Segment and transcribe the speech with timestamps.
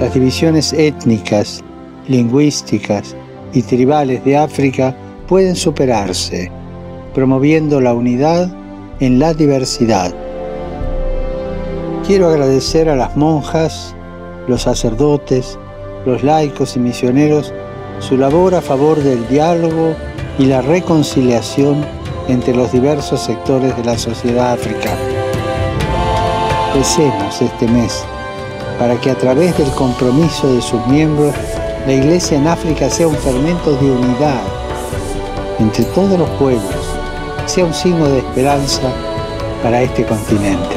[0.00, 1.62] las divisiones étnicas,
[2.08, 3.14] lingüísticas
[3.52, 4.96] y tribales de África
[5.28, 6.50] pueden superarse,
[7.14, 8.52] promoviendo la unidad
[9.00, 10.14] en la diversidad.
[12.06, 13.94] Quiero agradecer a las monjas,
[14.48, 15.58] los sacerdotes,
[16.04, 17.54] los laicos y misioneros
[18.00, 19.94] su labor a favor del diálogo
[20.38, 21.84] y la reconciliación
[22.28, 24.98] entre los diversos sectores de la sociedad africana.
[26.74, 28.04] Este mes
[28.78, 31.34] para que a través del compromiso de sus miembros
[31.86, 34.42] la Iglesia en África sea un fermento de unidad
[35.58, 36.86] entre todos los pueblos,
[37.46, 38.90] sea un signo de esperanza
[39.62, 40.76] para este continente.